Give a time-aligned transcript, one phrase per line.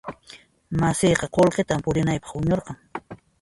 [0.79, 2.75] Masiyqa qullqita purinanpaq huñuran.